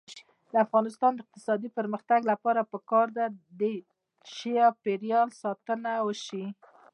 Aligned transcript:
د 0.51 0.53
افغانستان 0.65 1.11
د 1.13 1.19
اقتصادي 1.23 1.69
پرمختګ 1.77 2.19
لپاره 2.31 2.69
پکار 2.73 3.07
ده 3.17 3.25
چې 4.35 4.35
چاپیریال 4.37 5.29
ساتنه 5.41 5.91
وشي. 6.07 6.45